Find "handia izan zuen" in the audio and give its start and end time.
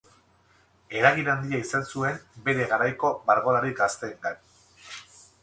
1.33-2.17